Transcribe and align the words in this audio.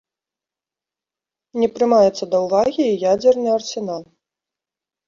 Не 1.65 1.69
прымаецца 1.75 2.23
да 2.33 2.37
ўвагі 2.47 2.83
і 2.89 2.99
ядзерны 3.13 3.49
арсенал. 3.59 4.03